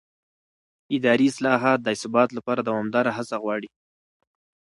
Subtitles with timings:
[0.95, 3.69] اداري اصلاحات د ثبات لپاره دوامداره هڅه غواړي